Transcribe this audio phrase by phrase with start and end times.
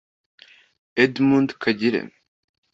[1.03, 2.01] Edmund Kagire